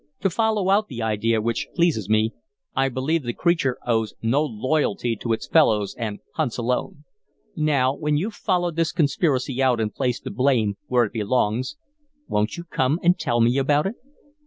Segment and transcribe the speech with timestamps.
[0.21, 2.33] To follow out the idea, which pleases me,
[2.75, 7.03] I believe the creature owes no loyalty to its fellows and hunts alone.
[7.55, 11.77] Now, when you've followed this conspiracy out and placed the blame where it belongs,
[12.27, 13.93] won't you come and tell me about it?